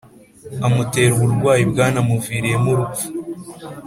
[0.65, 3.05] amutera uburwayi bwanamuviriyemo urupfu.